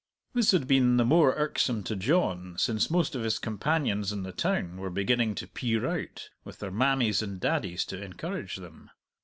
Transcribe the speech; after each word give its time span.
This 0.33 0.49
had 0.49 0.67
been 0.67 0.97
the 0.97 1.05
more 1.05 1.35
irksome 1.35 1.83
to 1.83 1.95
John 1.95 2.55
since 2.57 2.89
most 2.89 3.13
of 3.13 3.21
his 3.21 3.37
companions 3.37 4.11
in 4.11 4.23
the 4.23 4.31
town 4.31 4.77
were 4.77 4.89
beginning 4.89 5.35
to 5.35 5.47
peer 5.47 5.85
out, 5.85 6.31
with 6.43 6.57
their 6.57 6.71
mammies 6.71 7.21
and 7.21 7.39
daddies 7.39 7.85
to 7.85 8.01
encourage 8.03 8.55
them. 8.55 8.89